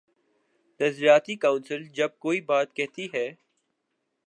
[0.79, 3.27] نظریاتی کونسل جب کوئی بات کہتی ہے۔